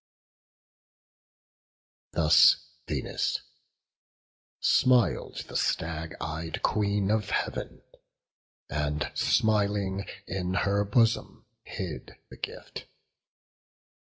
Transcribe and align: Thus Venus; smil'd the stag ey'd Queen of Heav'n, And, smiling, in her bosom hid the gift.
Thus 2.13 2.55
Venus; 2.87 3.41
smil'd 4.59 5.47
the 5.47 5.55
stag 5.55 6.15
ey'd 6.19 6.63
Queen 6.63 7.11
of 7.11 7.29
Heav'n, 7.29 7.83
And, 8.67 9.11
smiling, 9.13 10.07
in 10.25 10.55
her 10.65 10.83
bosom 10.85 11.45
hid 11.63 12.15
the 12.31 12.37
gift. 12.37 12.87